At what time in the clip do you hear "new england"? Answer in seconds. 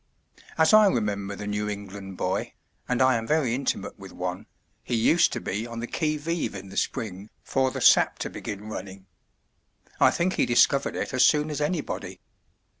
1.45-2.17